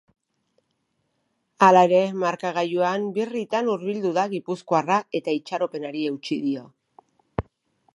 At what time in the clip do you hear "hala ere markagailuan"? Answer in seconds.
1.67-3.07